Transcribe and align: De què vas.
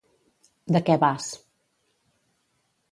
De 0.77 0.81
què 0.87 0.95
vas. 1.03 1.29